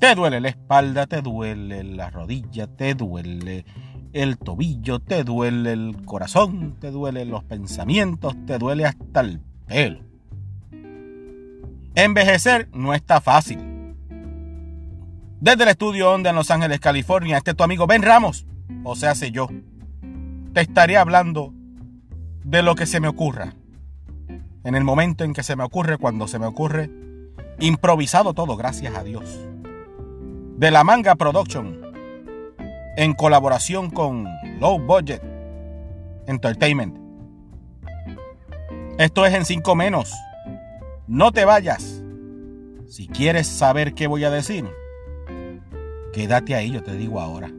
Te 0.00 0.14
duele 0.14 0.40
la 0.40 0.48
espalda, 0.48 1.06
te 1.06 1.20
duele 1.20 1.84
la 1.84 2.08
rodilla, 2.08 2.66
te 2.66 2.94
duele 2.94 3.66
el 4.14 4.38
tobillo, 4.38 4.98
te 4.98 5.24
duele 5.24 5.74
el 5.74 6.06
corazón, 6.06 6.76
te 6.80 6.90
duelen 6.90 7.30
los 7.30 7.44
pensamientos, 7.44 8.34
te 8.46 8.56
duele 8.56 8.86
hasta 8.86 9.20
el 9.20 9.42
pelo. 9.66 10.00
Envejecer 11.94 12.70
no 12.72 12.94
está 12.94 13.20
fácil. 13.20 13.94
Desde 15.38 15.64
el 15.64 15.68
estudio 15.68 16.10
Onda 16.10 16.30
en 16.30 16.36
Los 16.36 16.50
Ángeles, 16.50 16.80
California, 16.80 17.36
este 17.36 17.50
es 17.50 17.56
tu 17.58 17.64
amigo 17.64 17.86
Ben 17.86 18.00
Ramos, 18.00 18.46
o 18.84 18.96
sea, 18.96 19.14
sé 19.14 19.30
yo. 19.30 19.48
Te 20.54 20.62
estaré 20.62 20.96
hablando 20.96 21.52
de 22.42 22.62
lo 22.62 22.74
que 22.74 22.86
se 22.86 23.00
me 23.00 23.08
ocurra. 23.08 23.52
En 24.64 24.74
el 24.74 24.82
momento 24.82 25.24
en 25.24 25.34
que 25.34 25.42
se 25.42 25.56
me 25.56 25.64
ocurre, 25.64 25.98
cuando 25.98 26.26
se 26.26 26.38
me 26.38 26.46
ocurre, 26.46 26.90
improvisado 27.58 28.32
todo, 28.32 28.56
gracias 28.56 28.96
a 28.96 29.04
Dios 29.04 29.50
de 30.60 30.70
la 30.70 30.84
Manga 30.84 31.14
Production 31.14 31.80
en 32.98 33.14
colaboración 33.14 33.88
con 33.88 34.26
Low 34.58 34.78
Budget 34.78 35.22
Entertainment. 36.26 36.98
Esto 38.98 39.24
es 39.24 39.32
en 39.32 39.46
5 39.46 39.74
menos. 39.74 40.12
No 41.06 41.32
te 41.32 41.46
vayas. 41.46 42.02
Si 42.86 43.08
quieres 43.08 43.46
saber 43.46 43.94
qué 43.94 44.06
voy 44.06 44.24
a 44.24 44.30
decir, 44.30 44.68
quédate 46.12 46.54
ahí, 46.54 46.72
yo 46.72 46.82
te 46.82 46.94
digo 46.94 47.22
ahora. 47.22 47.50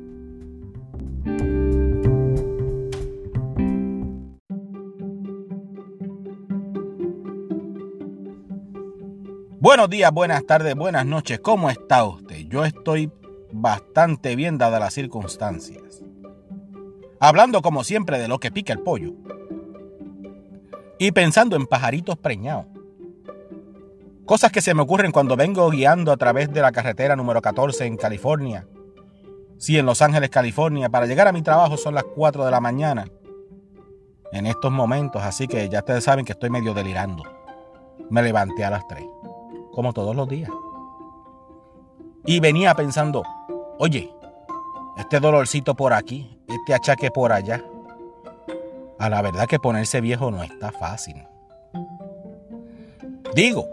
Buenos 9.62 9.92
días, 9.92 10.12
buenas 10.12 10.44
tardes, 10.48 10.74
buenas 10.74 11.06
noches. 11.06 11.40
¿Cómo 11.40 11.70
está 11.70 12.04
usted? 12.04 12.48
Yo 12.48 12.66
estoy 12.66 13.12
bastante 13.52 14.36
bien 14.36 14.58
dadas 14.58 14.80
las 14.80 14.96
circunstancias. 14.96 16.02
Hablando 17.20 17.62
como 17.62 17.84
siempre 17.84 18.18
de 18.18 18.28
lo 18.28 18.40
que 18.40 18.50
pica 18.50 18.74
el 18.74 18.80
pollo. 18.80 19.12
Y 20.98 21.12
pensando 21.12 21.56
en 21.56 21.68
pajaritos 21.68 22.18
preñados. 22.18 22.66
Cosas 24.26 24.52
que 24.52 24.62
se 24.62 24.74
me 24.74 24.82
ocurren 24.82 25.12
cuando 25.12 25.36
vengo 25.36 25.70
guiando 25.70 26.12
a 26.12 26.18
través 26.18 26.52
de 26.52 26.62
la 26.62 26.72
carretera 26.72 27.16
número 27.16 27.40
14 27.40 27.86
en 27.86 27.98
California. 27.98 28.66
Sí, 29.60 29.78
en 29.78 29.86
Los 29.86 30.02
Ángeles, 30.02 30.32
California. 30.32 30.90
Para 30.90 31.06
llegar 31.06 31.28
a 31.28 31.34
mi 31.34 31.44
trabajo 31.44 31.78
son 31.78 31.94
las 31.94 32.06
4 32.16 32.46
de 32.46 32.50
la 32.50 32.62
mañana. 32.62 33.06
En 34.32 34.48
estos 34.48 34.72
momentos, 34.72 35.22
así 35.22 35.48
que 35.48 35.70
ya 35.70 35.82
ustedes 35.82 36.04
saben 36.04 36.26
que 36.26 36.32
estoy 36.32 36.50
medio 36.50 36.74
delirando. 36.74 37.22
Me 38.10 38.24
levanté 38.24 38.66
a 38.66 38.72
las 38.72 38.88
3 38.88 39.21
como 39.72 39.94
todos 39.94 40.16
los 40.16 40.28
días. 40.28 40.50
Y 42.26 42.40
venía 42.40 42.76
pensando, 42.76 43.24
oye, 43.80 44.14
este 44.98 45.20
dolorcito 45.20 45.76
por 45.76 45.94
aquí, 45.94 46.40
este 46.48 46.74
achaque 46.74 47.12
por 47.12 47.32
allá. 47.32 47.64
A 49.00 49.10
la 49.10 49.22
verdad 49.22 49.48
que 49.48 49.60
ponerse 49.60 50.02
viejo 50.02 50.30
no 50.30 50.44
está 50.44 50.72
fácil. 50.72 51.26
Digo, 53.34 53.66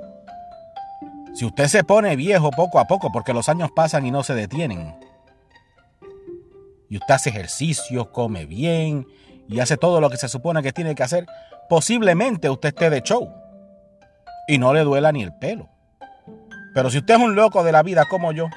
si 1.34 1.44
usted 1.44 1.66
se 1.66 1.84
pone 1.84 2.16
viejo 2.16 2.50
poco 2.50 2.78
a 2.78 2.86
poco 2.86 3.12
porque 3.12 3.34
los 3.34 3.48
años 3.48 3.70
pasan 3.74 4.06
y 4.06 4.10
no 4.10 4.22
se 4.22 4.34
detienen, 4.34 4.94
y 6.88 6.96
usted 6.96 7.14
hace 7.14 7.30
ejercicio, 7.30 8.10
come 8.12 8.46
bien 8.46 9.06
y 9.48 9.60
hace 9.60 9.76
todo 9.76 10.00
lo 10.00 10.08
que 10.10 10.16
se 10.16 10.28
supone 10.28 10.62
que 10.62 10.72
tiene 10.72 10.94
que 10.94 11.02
hacer, 11.02 11.26
posiblemente 11.68 12.48
usted 12.48 12.70
esté 12.70 12.88
de 12.88 13.02
show 13.02 13.30
y 14.46 14.58
no 14.58 14.72
le 14.72 14.80
duela 14.80 15.12
ni 15.12 15.22
el 15.22 15.34
pelo. 15.34 15.68
Pero 16.74 16.90
si 16.90 16.98
usted 16.98 17.14
es 17.14 17.20
un 17.20 17.34
loco 17.34 17.64
de 17.64 17.72
la 17.72 17.82
vida 17.82 18.04
como 18.06 18.32
yo, 18.32 18.48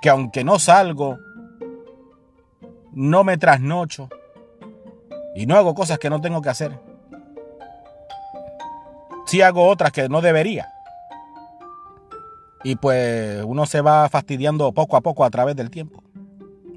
que 0.00 0.10
aunque 0.10 0.44
no 0.44 0.58
salgo, 0.58 1.18
no 2.92 3.24
me 3.24 3.38
trasnocho 3.38 4.08
y 5.34 5.46
no 5.46 5.56
hago 5.56 5.74
cosas 5.74 5.98
que 5.98 6.10
no 6.10 6.20
tengo 6.20 6.42
que 6.42 6.50
hacer, 6.50 6.78
sí 9.26 9.40
hago 9.40 9.68
otras 9.68 9.92
que 9.92 10.08
no 10.08 10.20
debería. 10.20 10.68
Y 12.64 12.76
pues 12.76 13.42
uno 13.44 13.66
se 13.66 13.80
va 13.80 14.08
fastidiando 14.08 14.72
poco 14.72 14.96
a 14.96 15.00
poco 15.00 15.24
a 15.24 15.30
través 15.30 15.56
del 15.56 15.70
tiempo, 15.70 16.02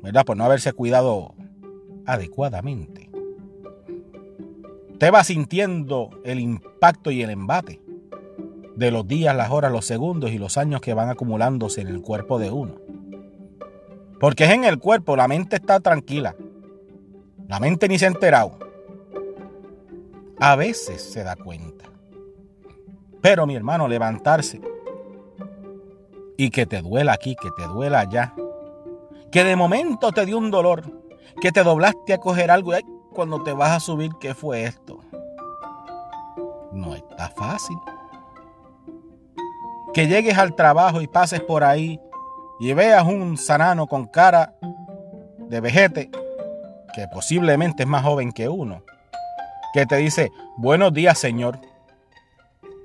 ¿verdad? 0.01 0.25
Por 0.25 0.37
no 0.37 0.45
haberse 0.45 0.73
cuidado 0.73 1.35
adecuadamente. 2.05 3.09
Usted 4.93 5.13
va 5.13 5.23
sintiendo 5.23 6.09
el 6.23 6.39
impacto 6.39 7.11
y 7.11 7.21
el 7.21 7.29
embate 7.29 7.84
de 8.75 8.91
los 8.91 9.07
días, 9.07 9.35
las 9.35 9.51
horas, 9.51 9.71
los 9.71 9.85
segundos 9.85 10.31
y 10.31 10.37
los 10.37 10.57
años 10.57 10.81
que 10.81 10.93
van 10.93 11.09
acumulándose 11.09 11.81
en 11.81 11.87
el 11.87 12.01
cuerpo 12.01 12.39
de 12.39 12.51
uno. 12.51 12.75
Porque 14.19 14.45
es 14.45 14.51
en 14.51 14.63
el 14.63 14.79
cuerpo, 14.79 15.15
la 15.15 15.27
mente 15.27 15.55
está 15.57 15.79
tranquila. 15.79 16.35
La 17.47 17.59
mente 17.59 17.87
ni 17.87 17.97
se 17.97 18.05
ha 18.05 18.09
enterado. 18.09 18.57
A 20.39 20.55
veces 20.55 21.01
se 21.01 21.23
da 21.23 21.35
cuenta. 21.35 21.85
Pero 23.21 23.45
mi 23.45 23.55
hermano, 23.55 23.87
levantarse 23.87 24.61
y 26.37 26.49
que 26.49 26.65
te 26.65 26.81
duela 26.81 27.13
aquí, 27.13 27.35
que 27.35 27.49
te 27.51 27.63
duela 27.67 28.01
allá. 28.01 28.33
Que 29.31 29.43
de 29.43 29.55
momento 29.55 30.11
te 30.11 30.25
dio 30.25 30.37
un 30.37 30.51
dolor, 30.51 30.83
que 31.41 31.51
te 31.51 31.63
doblaste 31.63 32.13
a 32.13 32.19
coger 32.19 32.51
algo 32.51 32.77
y 32.77 32.81
cuando 33.13 33.41
te 33.43 33.53
vas 33.53 33.71
a 33.71 33.79
subir, 33.79 34.11
¿qué 34.19 34.33
fue 34.33 34.63
esto? 34.63 34.99
No 36.73 36.93
está 36.93 37.29
fácil 37.29 37.77
que 39.95 40.07
llegues 40.07 40.37
al 40.37 40.55
trabajo 40.55 40.99
y 40.99 41.07
pases 41.07 41.39
por 41.39 41.63
ahí 41.63 42.01
y 42.59 42.73
veas 42.73 43.05
un 43.05 43.37
sanano 43.37 43.87
con 43.87 44.07
cara 44.07 44.53
de 45.37 45.61
vejete, 45.61 46.11
que 46.93 47.07
posiblemente 47.07 47.83
es 47.83 47.89
más 47.89 48.03
joven 48.03 48.33
que 48.33 48.49
uno, 48.49 48.83
que 49.73 49.85
te 49.85 49.95
dice, 49.95 50.31
buenos 50.57 50.93
días 50.93 51.17
señor. 51.17 51.61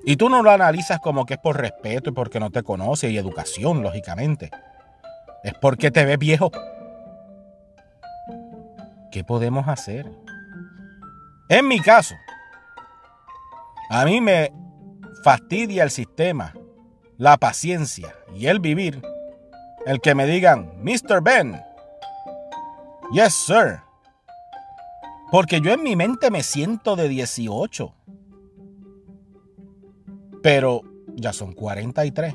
Y 0.05 0.19
tú 0.19 0.29
no 0.29 0.45
lo 0.45 0.53
analizas 0.53 1.01
como 1.01 1.27
que 1.27 1.35
es 1.35 1.41
por 1.41 1.61
respeto 1.61 2.11
y 2.11 2.13
porque 2.13 2.39
no 2.39 2.51
te 2.51 2.63
conoce 2.63 3.11
y 3.11 3.19
educación, 3.19 3.83
lógicamente. 3.83 4.53
Es 5.43 5.55
porque 5.55 5.91
te 5.91 6.05
ves 6.05 6.19
viejo. 6.19 6.53
¿Qué 9.11 9.25
podemos 9.25 9.67
hacer? 9.67 10.09
En 11.49 11.67
mi 11.67 11.81
caso, 11.81 12.15
a 13.91 14.05
mí 14.05 14.21
me 14.21 14.53
fastidia 15.25 15.83
el 15.83 15.91
sistema 15.91 16.55
la 17.21 17.37
paciencia 17.37 18.17
y 18.35 18.47
el 18.47 18.61
vivir, 18.61 19.03
el 19.85 20.01
que 20.01 20.15
me 20.15 20.25
digan, 20.25 20.73
Mr. 20.83 21.23
Ben, 21.23 21.61
yes, 23.13 23.35
sir. 23.35 23.81
Porque 25.31 25.61
yo 25.61 25.71
en 25.71 25.83
mi 25.83 25.97
mente 25.97 26.31
me 26.31 26.43
siento 26.43 26.97
de 26.97 27.11
18. 27.11 27.95
Pero 30.43 30.81
ya 31.15 31.35
son 31.35 31.53
43. 31.53 32.35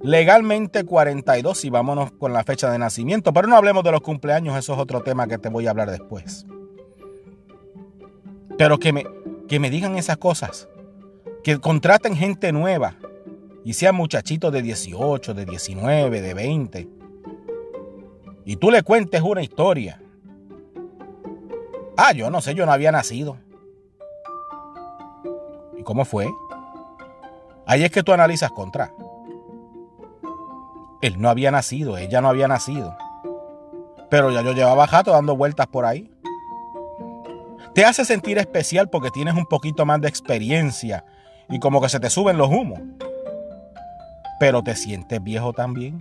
Legalmente 0.00 0.82
42 0.82 1.64
y 1.64 1.70
vámonos 1.70 2.10
con 2.10 2.32
la 2.32 2.42
fecha 2.42 2.72
de 2.72 2.78
nacimiento. 2.78 3.32
Pero 3.32 3.46
no 3.46 3.54
hablemos 3.54 3.84
de 3.84 3.92
los 3.92 4.00
cumpleaños, 4.00 4.58
eso 4.58 4.72
es 4.72 4.80
otro 4.80 5.02
tema 5.02 5.28
que 5.28 5.38
te 5.38 5.48
voy 5.48 5.68
a 5.68 5.70
hablar 5.70 5.92
después. 5.92 6.44
Pero 8.58 8.78
que 8.80 8.92
me, 8.92 9.06
que 9.46 9.60
me 9.60 9.70
digan 9.70 9.96
esas 9.96 10.16
cosas. 10.16 10.68
Que 11.44 11.60
contraten 11.60 12.16
gente 12.16 12.50
nueva 12.50 12.96
y 13.64 13.74
sean 13.74 13.94
muchachitos 13.94 14.52
de 14.52 14.62
18, 14.62 15.34
de 15.34 15.44
19, 15.44 16.20
de 16.20 16.34
20, 16.34 16.88
y 18.48 18.56
tú 18.56 18.70
le 18.70 18.82
cuentes 18.82 19.20
una 19.20 19.42
historia. 19.42 20.00
Ah, 21.98 22.12
yo 22.12 22.30
no 22.30 22.40
sé, 22.40 22.54
yo 22.54 22.64
no 22.64 22.72
había 22.72 22.90
nacido. 22.90 23.36
¿Y 25.76 25.82
cómo 25.82 26.06
fue? 26.06 26.26
Ahí 27.66 27.84
es 27.84 27.90
que 27.90 28.02
tú 28.02 28.12
analizas 28.12 28.50
contra. 28.50 28.90
Él 31.02 31.20
no 31.20 31.28
había 31.28 31.50
nacido, 31.50 31.98
ella 31.98 32.22
no 32.22 32.28
había 32.30 32.48
nacido. 32.48 32.96
Pero 34.08 34.30
ya 34.30 34.40
yo 34.40 34.52
llevaba 34.52 34.86
jato 34.86 35.10
dando 35.10 35.36
vueltas 35.36 35.66
por 35.66 35.84
ahí. 35.84 36.10
Te 37.74 37.84
hace 37.84 38.06
sentir 38.06 38.38
especial 38.38 38.88
porque 38.88 39.10
tienes 39.10 39.34
un 39.34 39.44
poquito 39.44 39.84
más 39.84 40.00
de 40.00 40.08
experiencia 40.08 41.04
y 41.50 41.58
como 41.58 41.82
que 41.82 41.90
se 41.90 42.00
te 42.00 42.08
suben 42.08 42.38
los 42.38 42.48
humos 42.48 42.80
pero 44.38 44.62
te 44.62 44.76
sientes 44.76 45.22
viejo 45.22 45.52
también. 45.52 45.98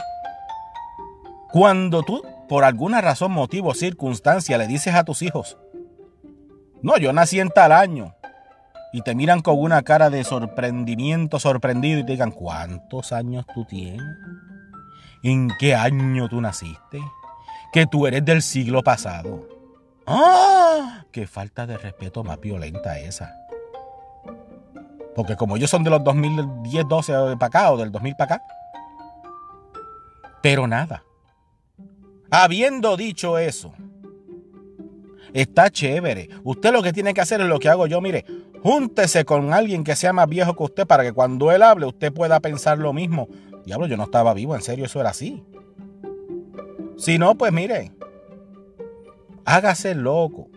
Cuando 1.51 2.03
tú, 2.03 2.23
por 2.47 2.63
alguna 2.63 3.01
razón, 3.01 3.31
motivo, 3.31 3.73
circunstancia, 3.73 4.57
le 4.57 4.67
dices 4.67 4.93
a 4.95 5.03
tus 5.03 5.21
hijos, 5.21 5.57
no, 6.81 6.97
yo 6.97 7.13
nací 7.13 7.39
en 7.39 7.49
tal 7.49 7.71
año, 7.71 8.15
y 8.93 9.01
te 9.01 9.15
miran 9.15 9.41
con 9.41 9.59
una 9.59 9.81
cara 9.81 10.09
de 10.09 10.23
sorprendimiento, 10.23 11.39
sorprendido, 11.39 11.99
y 11.99 12.05
te 12.05 12.13
digan, 12.13 12.31
¿cuántos 12.31 13.11
años 13.11 13.45
tú 13.53 13.65
tienes? 13.65 14.01
¿En 15.23 15.49
qué 15.59 15.75
año 15.75 16.29
tú 16.29 16.39
naciste? 16.41 17.01
Que 17.73 17.85
tú 17.85 18.07
eres 18.07 18.23
del 18.23 18.41
siglo 18.41 18.83
pasado. 18.83 19.47
¡Ah! 20.05 21.03
¡Qué 21.11 21.27
falta 21.27 21.65
de 21.65 21.77
respeto 21.77 22.23
más 22.23 22.39
violenta 22.39 22.99
esa! 22.99 23.46
Porque 25.17 25.35
como 25.35 25.57
ellos 25.57 25.71
son 25.71 25.83
de 25.83 25.89
los 25.89 26.03
2010, 26.03 26.87
12 26.87 27.11
para 27.39 27.45
acá 27.47 27.71
o 27.71 27.77
del 27.77 27.91
2000 27.91 28.15
para 28.15 28.35
acá, 28.35 28.45
Pero 30.43 30.67
nada. 30.67 31.03
Habiendo 32.29 32.95
dicho 32.95 33.39
eso, 33.39 33.73
está 35.33 35.71
chévere. 35.71 36.29
Usted 36.43 36.71
lo 36.71 36.83
que 36.83 36.93
tiene 36.93 37.15
que 37.15 37.21
hacer 37.21 37.41
es 37.41 37.47
lo 37.47 37.57
que 37.57 37.67
hago 37.67 37.87
yo. 37.87 37.99
Mire, 37.99 38.25
júntese 38.61 39.25
con 39.25 39.55
alguien 39.55 39.83
que 39.83 39.95
sea 39.95 40.13
más 40.13 40.29
viejo 40.29 40.55
que 40.55 40.63
usted 40.63 40.85
para 40.85 41.01
que 41.01 41.13
cuando 41.13 41.51
él 41.51 41.63
hable 41.63 41.87
usted 41.87 42.13
pueda 42.13 42.39
pensar 42.39 42.77
lo 42.77 42.93
mismo. 42.93 43.27
Diablo, 43.65 43.87
yo 43.87 43.97
no 43.97 44.03
estaba 44.03 44.35
vivo, 44.35 44.53
en 44.55 44.61
serio, 44.61 44.85
eso 44.85 44.99
era 44.99 45.09
así. 45.09 45.43
Si 46.95 47.17
no, 47.17 47.35
pues 47.35 47.51
mire, 47.51 47.91
hágase 49.45 49.95
loco. 49.95 50.51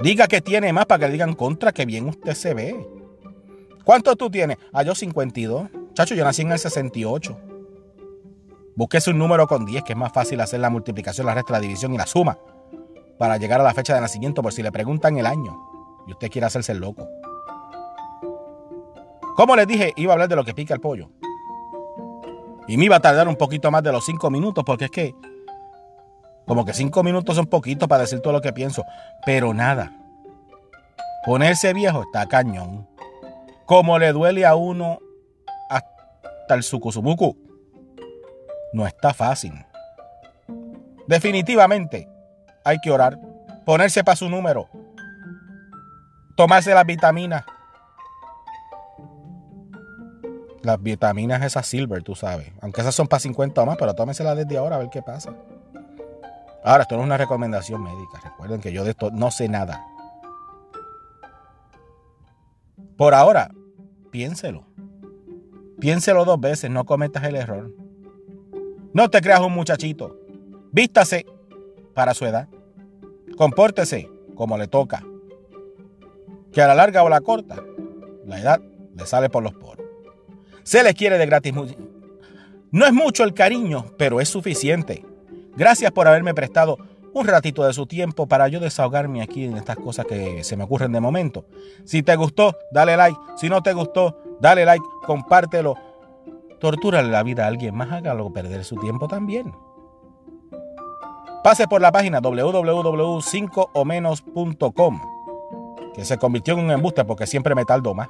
Diga 0.00 0.26
que 0.26 0.40
tiene 0.40 0.72
más 0.72 0.86
para 0.86 1.00
que 1.00 1.06
le 1.06 1.12
digan 1.12 1.34
contra 1.34 1.72
que 1.72 1.84
bien 1.84 2.08
usted 2.08 2.34
se 2.34 2.54
ve. 2.54 2.88
¿Cuánto 3.84 4.14
tú 4.16 4.30
tienes? 4.30 4.58
Ah, 4.72 4.82
yo 4.82 4.94
52. 4.94 5.68
Chacho, 5.94 6.14
yo 6.14 6.24
nací 6.24 6.42
en 6.42 6.52
el 6.52 6.58
68. 6.58 7.36
Búsquese 8.74 9.10
un 9.10 9.18
número 9.18 9.46
con 9.46 9.66
10, 9.66 9.84
que 9.84 9.92
es 9.92 9.98
más 9.98 10.12
fácil 10.12 10.40
hacer 10.40 10.60
la 10.60 10.70
multiplicación, 10.70 11.26
la 11.26 11.34
resta, 11.34 11.52
la 11.52 11.60
división 11.60 11.92
y 11.92 11.98
la 11.98 12.06
suma 12.06 12.38
para 13.18 13.36
llegar 13.36 13.60
a 13.60 13.64
la 13.64 13.74
fecha 13.74 13.94
de 13.94 14.00
nacimiento 14.00 14.42
por 14.42 14.52
si 14.52 14.62
le 14.62 14.72
preguntan 14.72 15.16
el 15.18 15.26
año 15.26 15.56
y 16.08 16.12
usted 16.12 16.30
quiere 16.30 16.46
hacerse 16.46 16.72
el 16.72 16.78
loco. 16.78 17.08
Como 19.36 19.54
les 19.56 19.66
dije, 19.66 19.92
iba 19.96 20.12
a 20.12 20.14
hablar 20.14 20.28
de 20.28 20.36
lo 20.36 20.44
que 20.44 20.54
pica 20.54 20.74
el 20.74 20.80
pollo. 20.80 21.10
Y 22.66 22.76
me 22.76 22.86
iba 22.86 22.96
a 22.96 23.00
tardar 23.00 23.28
un 23.28 23.36
poquito 23.36 23.70
más 23.70 23.82
de 23.82 23.92
los 23.92 24.04
5 24.04 24.30
minutos 24.30 24.64
porque 24.64 24.86
es 24.86 24.90
que 24.90 25.14
como 26.46 26.64
que 26.64 26.74
5 26.74 27.02
minutos 27.02 27.36
son 27.36 27.46
poquitos 27.46 27.88
para 27.88 28.02
decir 28.02 28.20
todo 28.20 28.32
lo 28.32 28.40
que 28.40 28.52
pienso. 28.52 28.84
Pero 29.24 29.54
nada. 29.54 29.92
Ponerse 31.24 31.72
viejo 31.72 32.02
está 32.02 32.26
cañón. 32.26 32.88
Como 33.66 33.98
le 33.98 34.12
duele 34.12 34.44
a 34.44 34.54
uno 34.54 34.98
hasta 35.68 36.54
el 36.54 36.62
sucusumucu. 36.62 37.36
No 38.72 38.86
está 38.86 39.14
fácil. 39.14 39.52
Definitivamente 41.06 42.08
hay 42.64 42.78
que 42.78 42.90
orar, 42.90 43.18
ponerse 43.64 44.04
para 44.04 44.16
su 44.16 44.28
número, 44.28 44.68
tomarse 46.36 46.74
las 46.74 46.86
vitaminas. 46.86 47.44
Las 50.62 50.80
vitaminas 50.80 51.42
esas 51.42 51.66
silver, 51.66 52.02
tú 52.04 52.14
sabes. 52.14 52.52
Aunque 52.60 52.80
esas 52.80 52.94
son 52.94 53.08
para 53.08 53.18
50 53.18 53.60
o 53.60 53.66
más, 53.66 53.76
pero 53.76 53.94
tómenselas 53.94 54.36
desde 54.36 54.56
ahora 54.56 54.76
a 54.76 54.78
ver 54.78 54.90
qué 54.90 55.02
pasa. 55.02 55.34
Ahora, 56.64 56.82
esto 56.82 56.96
no 56.96 57.02
es 57.02 57.06
una 57.06 57.16
recomendación 57.16 57.82
médica. 57.82 58.20
Recuerden 58.22 58.60
que 58.60 58.72
yo 58.72 58.84
de 58.84 58.90
esto 58.90 59.10
no 59.10 59.30
sé 59.30 59.48
nada. 59.48 59.84
Por 62.96 63.14
ahora, 63.14 63.50
piénselo. 64.10 64.64
Piénselo 65.80 66.24
dos 66.24 66.38
veces, 66.38 66.70
no 66.70 66.84
cometas 66.84 67.24
el 67.24 67.34
error. 67.34 67.74
No 68.92 69.10
te 69.10 69.20
creas 69.20 69.40
un 69.40 69.52
muchachito. 69.52 70.16
Vístase 70.70 71.26
para 71.94 72.14
su 72.14 72.26
edad. 72.26 72.48
Compórtese 73.36 74.08
como 74.36 74.56
le 74.56 74.68
toca. 74.68 75.02
Que 76.52 76.62
a 76.62 76.68
la 76.68 76.74
larga 76.74 77.02
o 77.02 77.08
la 77.08 77.22
corta, 77.22 77.56
la 78.24 78.38
edad 78.38 78.60
le 78.94 79.06
sale 79.06 79.30
por 79.30 79.42
los 79.42 79.54
poros. 79.54 79.84
Se 80.62 80.82
les 80.84 80.94
quiere 80.94 81.18
de 81.18 81.26
gratis. 81.26 81.54
No 82.70 82.86
es 82.86 82.92
mucho 82.92 83.24
el 83.24 83.34
cariño, 83.34 83.86
pero 83.98 84.20
es 84.20 84.28
suficiente. 84.28 85.04
Gracias 85.56 85.92
por 85.92 86.08
haberme 86.08 86.34
prestado 86.34 86.78
un 87.14 87.26
ratito 87.26 87.64
de 87.64 87.74
su 87.74 87.86
tiempo 87.86 88.26
para 88.26 88.48
yo 88.48 88.58
desahogarme 88.58 89.20
aquí 89.22 89.44
en 89.44 89.56
estas 89.56 89.76
cosas 89.76 90.06
que 90.06 90.42
se 90.44 90.56
me 90.56 90.64
ocurren 90.64 90.92
de 90.92 91.00
momento. 91.00 91.44
Si 91.84 92.02
te 92.02 92.16
gustó, 92.16 92.56
dale 92.72 92.96
like. 92.96 93.20
Si 93.36 93.50
no 93.50 93.62
te 93.62 93.74
gustó, 93.74 94.18
dale 94.40 94.64
like, 94.64 94.84
compártelo. 95.06 95.76
Tortúrale 96.58 97.10
la 97.10 97.22
vida 97.22 97.44
a 97.44 97.48
alguien 97.48 97.74
más, 97.74 97.92
hágalo 97.92 98.32
perder 98.32 98.64
su 98.64 98.76
tiempo 98.76 99.08
también. 99.08 99.52
Pase 101.42 101.66
por 101.66 101.80
la 101.80 101.90
página 101.90 102.20
www.5omenos.com, 102.20 105.00
que 105.92 106.04
se 106.04 106.18
convirtió 106.18 106.54
en 106.54 106.60
un 106.60 106.70
embuste 106.70 107.04
porque 107.04 107.26
siempre 107.26 107.56
me 107.56 107.64
tardo 107.64 107.94
más. 107.94 108.08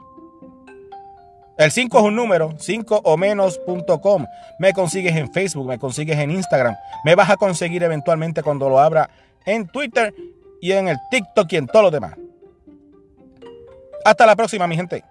El 1.59 1.71
5 1.71 1.99
es 1.99 2.05
un 2.05 2.17
número, 2.17 2.51
5omenos.com. 2.53 4.27
Me 4.59 4.73
consigues 4.73 5.17
en 5.17 5.33
Facebook, 5.33 5.67
me 5.67 5.79
consigues 5.79 6.19
en 6.19 6.31
Instagram. 6.31 6.75
Me 7.05 7.15
vas 7.15 7.31
a 7.31 7.37
conseguir 7.37 7.83
eventualmente 7.83 8.43
cuando 8.43 8.69
lo 8.69 8.79
abra 8.79 9.11
en 9.45 9.67
Twitter 9.69 10.15
y 10.61 10.73
en 10.73 10.89
el 10.89 10.97
TikTok 11.11 11.53
y 11.53 11.57
en 11.57 11.67
todo 11.67 11.83
lo 11.83 11.91
demás. 11.91 12.15
Hasta 14.05 14.27
la 14.27 14.35
próxima, 14.35 14.67
mi 14.67 14.77
gente. 14.77 15.05